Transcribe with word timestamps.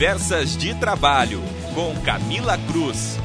Conversas 0.00 0.56
de 0.56 0.74
Trabalho, 0.80 1.40
com 1.74 1.94
Camila 2.02 2.56
Cruz. 2.72 3.18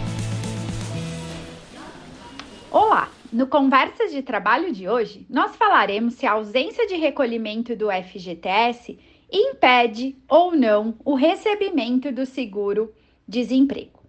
Olá! 2.70 3.10
No 3.32 3.48
Conversas 3.48 4.12
de 4.12 4.22
Trabalho 4.22 4.74
de 4.74 4.90
hoje, 4.90 5.26
nós 5.30 5.56
falaremos 5.56 6.16
se 6.16 6.26
a 6.26 6.34
ausência 6.34 6.86
de 6.86 6.96
recolhimento 6.96 7.78
do 7.78 7.88
FGTS 7.90 9.00
impede 9.32 10.18
ou 10.28 10.54
não 10.54 10.98
o 11.06 11.16
recebimento 11.16 12.12
do 12.12 12.26
seguro-desemprego. 12.26 14.04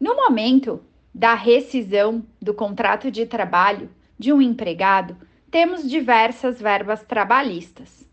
No 0.00 0.16
momento 0.16 0.82
da 1.14 1.34
rescisão 1.34 2.24
do 2.40 2.54
contrato 2.54 3.10
de 3.10 3.26
trabalho 3.26 3.90
de 4.18 4.32
um 4.32 4.40
empregado, 4.40 5.14
temos 5.50 5.86
diversas 5.86 6.58
verbas 6.58 7.02
trabalhistas. 7.02 8.08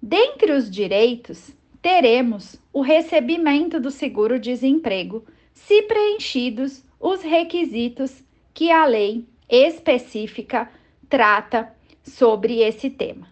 Dentre 0.00 0.52
os 0.52 0.70
direitos, 0.70 1.58
teremos 1.80 2.60
o 2.72 2.80
recebimento 2.80 3.80
do 3.80 3.90
seguro-desemprego, 3.90 5.24
se 5.52 5.82
preenchidos 5.82 6.84
os 7.00 7.22
requisitos 7.22 8.22
que 8.52 8.70
a 8.70 8.84
lei 8.84 9.26
específica 9.48 10.70
trata 11.08 11.72
sobre 12.02 12.60
esse 12.60 12.90
tema. 12.90 13.28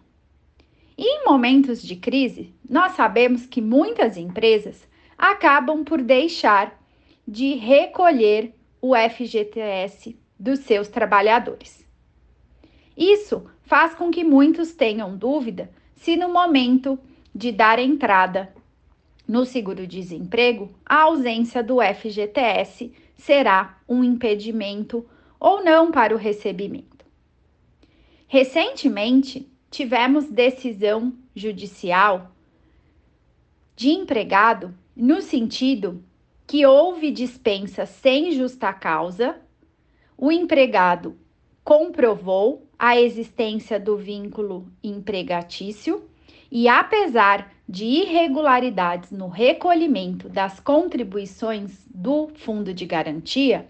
Em 0.97 1.25
momentos 1.27 1.83
de 1.83 1.97
crise, 1.97 2.55
nós 2.69 2.93
sabemos 2.93 3.45
que 3.45 3.61
muitas 3.61 4.17
empresas 4.17 4.89
acabam 5.19 5.85
por 5.85 6.01
deixar 6.01 6.81
de 7.27 7.55
recolher 7.55 8.55
o 8.81 8.95
FGTS 8.95 10.17
dos 10.39 10.61
seus 10.61 10.89
trabalhadores. 10.89 11.85
Isso 12.97 13.45
faz 13.63 13.95
com 13.95 14.11
que 14.11 14.25
muitos 14.25 14.73
tenham 14.73 15.17
dúvida 15.17 15.71
se 15.97 16.17
no 16.17 16.33
momento 16.33 16.99
de 17.37 17.53
dar 17.53 17.79
entrada 17.79 18.51
no 19.29 19.45
seguro-desemprego, 19.45 20.71
a 20.87 21.03
ausência 21.03 21.63
do 21.63 21.83
FGTS 21.83 22.91
será 23.15 23.79
um 23.87 24.03
impedimento 24.03 25.05
ou 25.39 25.63
não 25.63 25.91
para 25.91 26.15
o 26.15 26.19
recebimento. 26.19 27.05
Recentemente, 28.27 29.47
tivemos 29.71 30.31
decisão 30.31 31.13
judicial 31.35 32.33
de 33.75 33.91
empregado 33.91 34.75
no 34.97 35.21
sentido 35.21 36.03
que 36.47 36.65
houve 36.65 37.11
dispensa 37.11 37.85
sem 37.85 38.33
justa 38.33 38.73
causa, 38.73 39.39
o 40.17 40.33
empregado 40.33 41.19
comprovou 41.63 42.67
a 42.79 42.99
existência 42.99 43.79
do 43.79 43.97
vínculo 43.97 44.67
empregatício 44.83 46.09
e, 46.51 46.69
apesar 46.69 47.53
de 47.69 47.85
irregularidades 47.85 49.11
no 49.11 49.29
recolhimento 49.29 50.29
das 50.29 50.61
contribuições 50.61 51.87
do 51.93 52.29
fundo 52.37 52.73
de 52.73 52.87
garantia, 52.87 53.67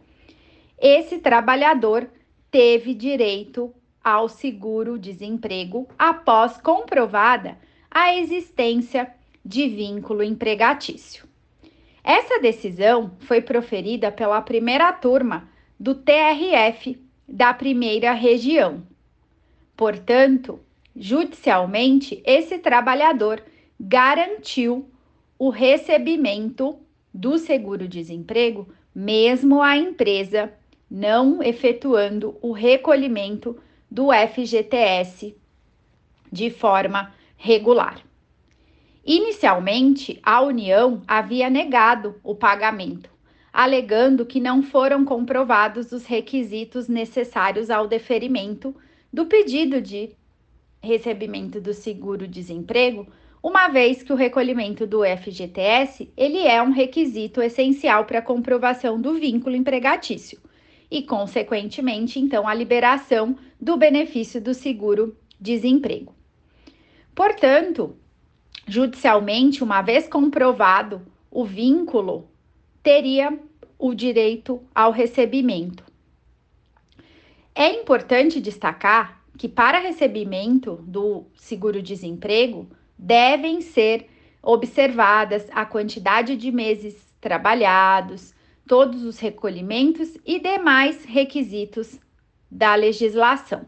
esse 0.79 1.19
trabalhador 1.19 2.09
teve 2.51 2.95
direito 2.95 3.75
ao 4.05 4.29
seguro-desemprego 4.29 5.89
após 5.99 6.59
comprovada 6.59 7.59
a 7.91 8.15
existência 8.15 9.11
de 9.45 9.67
vínculo 9.69 10.23
empregatício. 10.23 11.27
Essa 12.05 12.39
decisão 12.39 13.13
foi 13.21 13.41
proferida 13.41 14.13
pela 14.13 14.41
primeira 14.43 14.93
turma 14.93 15.49
do 15.81 15.95
TRF 15.95 17.01
da 17.29 17.53
primeira 17.53 18.13
região. 18.13 18.87
Portanto, 19.77 20.61
judicialmente, 20.97 22.23
esse 22.25 22.59
trabalhador 22.59 23.43
garantiu 23.79 24.91
o 25.39 25.51
recebimento 25.51 26.79
do 27.13 27.39
seguro-desemprego, 27.39 28.69
mesmo 28.95 29.63
a 29.63 29.77
empresa 29.77 30.53
não 30.91 31.43
efetuando 31.43 32.39
o 32.41 32.53
recolhimento 32.53 33.59
do 33.91 34.09
FGTS 34.13 35.37
de 36.33 36.51
forma 36.51 37.13
regular. 37.37 38.03
Inicialmente, 39.05 40.19
a 40.23 40.41
União 40.41 41.03
havia 41.07 41.49
negado 41.49 42.19
o 42.25 42.35
pagamento, 42.35 43.11
alegando 43.53 44.27
que 44.27 44.41
não 44.41 44.63
foram 44.63 45.05
comprovados 45.05 45.93
os 45.93 46.05
requisitos 46.07 46.89
necessários 46.89 47.71
ao 47.71 47.87
deferimento 47.87 48.75
do 49.13 49.27
pedido 49.27 49.81
de 49.81 50.11
recebimento 50.87 51.61
do 51.61 51.75
seguro-desemprego, 51.75 53.07
uma 53.43 53.69
vez 53.69 54.03
que 54.03 54.13
o 54.13 54.17
recolhimento 54.17 54.87
do 54.87 55.03
FGTS 55.05 56.11
ele 56.17 56.47
é 56.47 56.63
um 56.63 56.71
requisito 56.71 57.43
essencial 57.43 58.05
para 58.05 58.21
a 58.21 58.23
comprovação 58.23 59.01
do 59.01 59.15
vínculo 59.15 59.55
empregatício 59.55 60.41
e, 60.91 61.03
consequentemente, 61.03 62.19
então, 62.19 62.47
a 62.49 62.55
liberação 62.55 63.37
do 63.61 63.77
benefício 63.77 64.41
do 64.41 64.55
seguro-desemprego. 64.55 66.15
Portanto, 67.15 67.97
judicialmente, 68.67 69.63
uma 69.63 69.83
vez 69.83 70.09
comprovado 70.09 71.03
o 71.31 71.45
vínculo, 71.45 72.29
teria 72.83 73.39
o 73.79 73.95
direito 73.95 74.63
ao 74.75 74.91
recebimento. 74.91 75.85
É 77.55 77.71
importante 77.71 78.41
destacar 78.41 79.16
que, 79.37 79.49
para 79.49 79.79
recebimento 79.79 80.77
do 80.87 81.25
seguro-desemprego, 81.35 82.69
devem 82.99 83.61
ser 83.61 84.09
observadas 84.43 85.47
a 85.53 85.65
quantidade 85.65 86.37
de 86.37 86.53
meses 86.53 86.97
trabalhados, 87.21 88.35
todos 88.67 89.05
os 89.05 89.19
recolhimentos 89.19 90.17
e 90.25 90.41
demais 90.41 91.05
requisitos 91.05 92.01
da 92.51 92.75
legislação. 92.75 93.67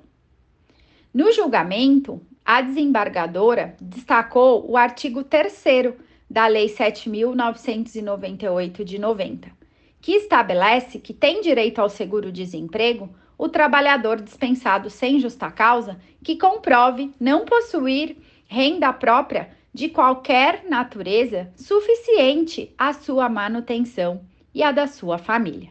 No 1.12 1.30
julgamento, 1.32 2.22
a 2.44 2.60
desembargadora 2.60 3.76
destacou 3.80 4.70
o 4.70 4.76
artigo 4.76 5.24
3 5.24 5.64
da 6.30 6.46
Lei 6.46 6.66
7.998 6.66 8.84
de 8.84 8.98
90, 8.98 9.50
que 10.00 10.12
estabelece 10.12 10.98
que 10.98 11.12
tem 11.12 11.40
direito 11.40 11.80
ao 11.80 11.88
seguro-desemprego 11.88 13.08
o 13.38 13.48
trabalhador 13.48 14.20
dispensado 14.20 14.90
sem 14.90 15.20
justa 15.20 15.48
causa 15.48 16.00
que 16.24 16.36
comprove 16.36 17.14
não 17.20 17.44
possuir 17.44 18.16
renda 18.48 18.92
própria 18.92 19.56
de 19.72 19.88
qualquer 19.88 20.64
natureza 20.68 21.52
suficiente 21.54 22.74
à 22.76 22.92
sua 22.92 23.28
manutenção 23.28 24.22
e 24.52 24.62
a 24.62 24.72
da 24.72 24.88
sua 24.88 25.18
família. 25.18 25.70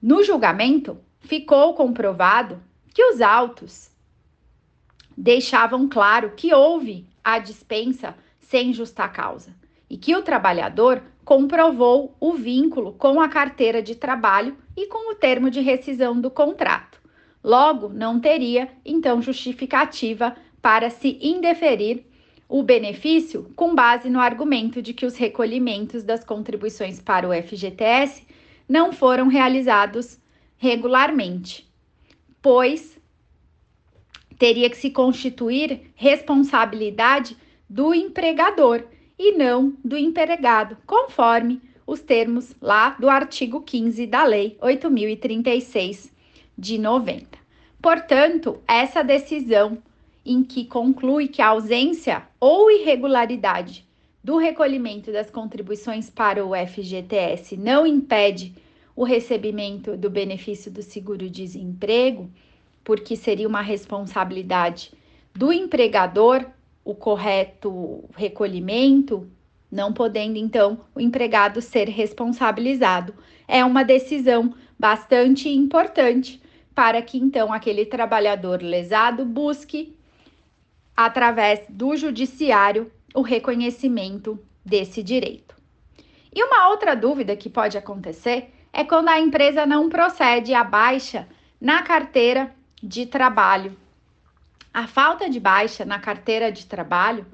No 0.00 0.22
julgamento, 0.22 0.98
ficou 1.20 1.74
comprovado 1.74 2.62
que 2.94 3.04
os 3.04 3.20
autos 3.20 3.90
deixavam 5.14 5.88
claro 5.88 6.32
que 6.34 6.54
houve 6.54 7.06
a 7.22 7.38
dispensa 7.38 8.16
sem 8.40 8.72
justa 8.72 9.06
causa 9.08 9.54
e 9.88 9.96
que 9.96 10.14
o 10.14 10.22
trabalhador 10.22 11.02
comprovou 11.24 12.16
o 12.18 12.32
vínculo 12.34 12.92
com 12.92 13.20
a 13.20 13.28
carteira 13.28 13.82
de 13.82 13.94
trabalho 13.94 14.56
e 14.76 14.86
com 14.86 15.12
o 15.12 15.14
termo 15.14 15.50
de 15.50 15.60
rescisão 15.60 16.20
do 16.20 16.30
contrato. 16.30 16.98
Logo, 17.42 17.88
não 17.88 18.18
teria, 18.18 18.68
então, 18.84 19.22
justificativa 19.22 20.34
para 20.60 20.90
se 20.90 21.18
indeferir 21.20 22.04
o 22.48 22.62
benefício 22.62 23.52
com 23.54 23.74
base 23.74 24.08
no 24.08 24.18
argumento 24.18 24.80
de 24.80 24.94
que 24.94 25.04
os 25.04 25.16
recolhimentos 25.16 26.02
das 26.02 26.24
contribuições 26.24 27.00
para 27.00 27.28
o 27.28 27.32
FGTS 27.32 28.26
não 28.68 28.92
foram 28.92 29.28
realizados 29.28 30.18
regularmente, 30.56 31.70
pois 32.40 32.98
teria 34.38 34.70
que 34.70 34.76
se 34.76 34.90
constituir 34.90 35.90
responsabilidade 35.94 37.36
do 37.68 37.92
empregador 37.92 38.84
e 39.18 39.32
não 39.32 39.74
do 39.84 39.96
empregado, 39.96 40.76
conforme 40.86 41.60
os 41.86 42.00
termos 42.00 42.54
lá 42.60 42.90
do 42.90 43.08
artigo 43.08 43.62
15 43.62 44.06
da 44.06 44.24
Lei 44.24 44.56
8036 44.60 46.12
de 46.56 46.78
90. 46.78 47.38
Portanto, 47.80 48.60
essa 48.68 49.02
decisão 49.02 49.78
em 50.24 50.44
que 50.44 50.66
conclui 50.66 51.28
que 51.28 51.40
a 51.40 51.48
ausência 51.48 52.26
ou 52.38 52.70
irregularidade 52.70 53.86
do 54.22 54.36
recolhimento 54.36 55.10
das 55.10 55.30
contribuições 55.30 56.10
para 56.10 56.44
o 56.44 56.50
FGTS 56.54 57.56
não 57.56 57.86
impede 57.86 58.52
o 58.94 59.04
recebimento 59.04 59.96
do 59.96 60.10
benefício 60.10 60.70
do 60.70 60.82
seguro-desemprego, 60.82 62.30
porque 62.84 63.16
seria 63.16 63.48
uma 63.48 63.62
responsabilidade 63.62 64.92
do 65.34 65.52
empregador 65.52 66.44
o 66.88 66.94
correto 66.94 68.08
recolhimento, 68.16 69.30
não 69.70 69.92
podendo 69.92 70.38
então 70.38 70.86
o 70.94 71.00
empregado 71.00 71.60
ser 71.60 71.86
responsabilizado. 71.86 73.14
É 73.46 73.62
uma 73.62 73.84
decisão 73.84 74.54
bastante 74.78 75.50
importante 75.50 76.40
para 76.74 77.02
que 77.02 77.18
então 77.18 77.52
aquele 77.52 77.84
trabalhador 77.84 78.62
lesado 78.62 79.26
busque 79.26 79.94
através 80.96 81.60
do 81.68 81.94
judiciário 81.94 82.90
o 83.14 83.20
reconhecimento 83.20 84.38
desse 84.64 85.02
direito. 85.02 85.54
E 86.34 86.42
uma 86.42 86.70
outra 86.70 86.96
dúvida 86.96 87.36
que 87.36 87.50
pode 87.50 87.76
acontecer 87.76 88.50
é 88.72 88.82
quando 88.82 89.08
a 89.10 89.20
empresa 89.20 89.66
não 89.66 89.90
procede 89.90 90.54
à 90.54 90.64
baixa 90.64 91.28
na 91.60 91.82
carteira 91.82 92.50
de 92.82 93.04
trabalho. 93.04 93.76
A 94.72 94.86
falta 94.86 95.28
de 95.28 95.40
baixa 95.40 95.84
na 95.84 95.98
carteira 95.98 96.52
de 96.52 96.66
trabalho 96.66 97.26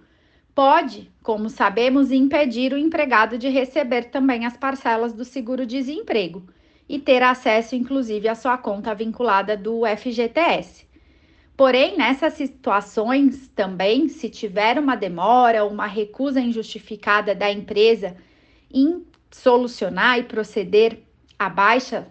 pode, 0.54 1.10
como 1.22 1.50
sabemos, 1.50 2.12
impedir 2.12 2.72
o 2.72 2.78
empregado 2.78 3.36
de 3.36 3.48
receber 3.48 4.04
também 4.04 4.46
as 4.46 4.56
parcelas 4.56 5.12
do 5.12 5.24
seguro-desemprego 5.24 6.46
e 6.88 6.98
ter 6.98 7.22
acesso, 7.22 7.74
inclusive, 7.74 8.28
à 8.28 8.34
sua 8.34 8.56
conta 8.56 8.94
vinculada 8.94 9.56
do 9.56 9.82
FGTS. 9.84 10.86
Porém, 11.56 11.96
nessas 11.96 12.34
situações 12.34 13.48
também, 13.48 14.08
se 14.08 14.28
tiver 14.28 14.78
uma 14.78 14.96
demora 14.96 15.64
ou 15.64 15.70
uma 15.70 15.86
recusa 15.86 16.40
injustificada 16.40 17.34
da 17.34 17.50
empresa 17.50 18.16
em 18.72 19.04
solucionar 19.30 20.18
e 20.18 20.24
proceder 20.24 21.00
à 21.38 21.48
baixa, 21.48 22.08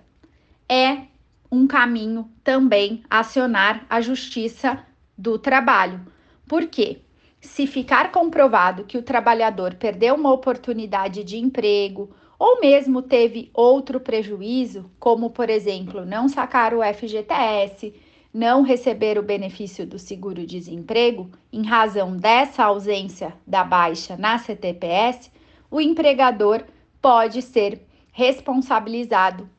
é 0.68 1.04
um 1.52 1.68
caminho 1.68 2.30
também 2.44 3.04
acionar 3.10 3.86
a 3.90 4.02
Justiça 4.02 4.86
do 5.18 5.38
Trabalho. 5.38 6.02
Por 6.48 6.68
quê? 6.68 7.00
Se 7.40 7.68
ficar 7.68 8.12
comprovado 8.12 8.86
que 8.86 8.98
o 8.98 9.04
trabalhador 9.04 9.76
perdeu 9.76 10.16
uma 10.16 10.32
oportunidade 10.32 11.24
de 11.24 11.38
emprego 11.38 12.10
ou 12.40 12.60
mesmo 12.60 13.02
teve 13.02 13.50
outro 13.54 14.00
prejuízo, 14.00 14.90
como 15.00 15.30
por 15.30 15.50
exemplo, 15.50 16.06
não 16.06 16.28
sacar 16.28 16.74
o 16.74 16.82
FGTS, 16.82 17.94
não 18.34 18.64
receber 18.64 19.18
o 19.20 19.24
benefício 19.24 19.86
do 19.86 20.00
seguro-desemprego 20.00 21.30
em 21.52 21.64
razão 21.64 22.18
dessa 22.18 22.64
ausência 22.64 23.34
da 23.46 23.64
baixa 23.64 24.18
na 24.18 24.38
CTPS, 24.40 25.32
o 25.70 25.80
empregador 25.80 26.64
pode 27.02 27.42
ser 27.42 27.82
responsabilizado 28.12 29.50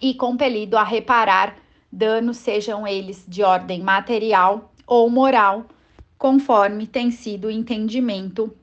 e 0.00 0.14
compelido 0.14 0.78
a 0.78 0.82
reparar 0.82 1.56
danos, 1.90 2.38
sejam 2.38 2.86
eles 2.86 3.24
de 3.26 3.42
ordem 3.42 3.82
material 3.82 4.72
ou 4.86 5.08
moral, 5.08 5.66
conforme 6.18 6.86
tem 6.86 7.10
sido 7.10 7.48
o 7.48 7.50
entendimento 7.50 8.54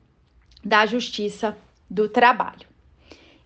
da 0.64 0.86
Justiça 0.86 1.56
do 1.90 2.08
Trabalho. 2.08 2.68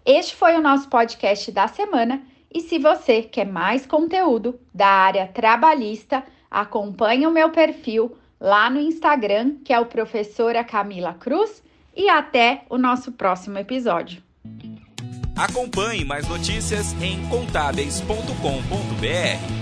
Este 0.05 0.35
foi 0.35 0.57
o 0.57 0.61
nosso 0.61 0.89
podcast 0.89 1.51
da 1.53 1.69
semana 1.69 2.23
e 2.53 2.61
se 2.61 2.79
você 2.79 3.23
quer 3.23 3.47
mais 3.47 3.87
conteúdo 3.87 4.59
da 4.75 4.89
área 4.89 5.27
trabalhista, 5.27 6.25
acompanhe 6.51 7.27
o 7.27 7.31
meu 7.31 7.51
perfil 7.51 8.17
lá 8.41 8.69
no 8.69 8.81
Instagram, 8.81 9.57
que 9.65 9.73
é 9.73 9.79
o 9.79 9.87
professora 9.87 10.65
Camila 10.65 11.15
Cruz, 11.15 11.63
e 11.95 12.09
até 12.09 12.65
o 12.69 12.77
nosso 12.77 13.13
próximo 13.13 13.59
episódio. 13.59 14.23
Acompanhe 15.37 16.05
mais 16.05 16.29
notícias 16.29 16.95
em 17.01 17.25
contábeis.com.br. 17.29 19.62